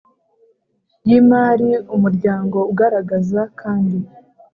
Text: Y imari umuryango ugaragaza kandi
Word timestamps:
Y 1.07 1.09
imari 1.19 1.69
umuryango 1.95 2.57
ugaragaza 2.71 3.41
kandi 3.59 3.97